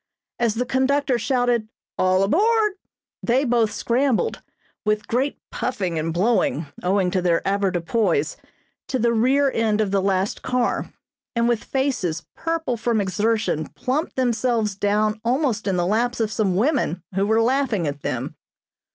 As 0.39 0.55
the 0.55 0.65
conductor 0.65 1.19
shouted 1.19 1.69
"all 1.95 2.23
aboard" 2.23 2.73
they 3.21 3.43
both 3.43 3.71
scrambled, 3.71 4.41
with 4.83 5.07
great 5.07 5.37
puffing 5.51 5.99
and 5.99 6.11
blowing 6.11 6.65
owing 6.81 7.11
to 7.11 7.21
their 7.21 7.39
avoirdupois, 7.45 8.35
to 8.87 8.97
the 8.97 9.13
rear 9.13 9.51
end 9.53 9.79
of 9.79 9.91
the 9.91 10.01
last 10.01 10.41
car, 10.41 10.91
and 11.35 11.47
with 11.47 11.63
faces 11.63 12.25
purple 12.35 12.77
from 12.77 12.99
exertion 12.99 13.67
plumped 13.67 14.15
themselves 14.15 14.73
down 14.75 15.21
almost 15.23 15.67
in 15.67 15.77
the 15.77 15.85
laps 15.85 16.19
of 16.19 16.31
some 16.31 16.55
women 16.55 17.03
who 17.13 17.27
were 17.27 17.39
laughing 17.39 17.85
at 17.85 18.01
them. 18.01 18.35